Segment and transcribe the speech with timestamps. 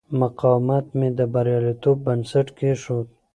[0.21, 3.07] مقاومت مې د بریالیتوب بنسټ کېښود.